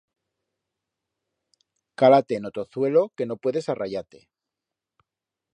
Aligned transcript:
Cala-te 2.03 2.33
en 2.39 2.49
o 2.49 2.51
tozuelo 2.57 3.03
que 3.15 3.27
no 3.29 3.37
puedes 3.43 3.69
arrayar-te. 3.69 4.27